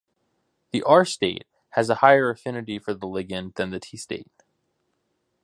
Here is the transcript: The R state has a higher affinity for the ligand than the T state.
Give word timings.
The 0.71 0.81
R 0.81 1.05
state 1.05 1.45
has 1.75 1.91
a 1.91 2.01
higher 2.01 2.31
affinity 2.31 2.79
for 2.79 2.95
the 2.95 3.05
ligand 3.05 3.53
than 3.53 3.69
the 3.69 3.79
T 3.79 3.97
state. 3.97 4.31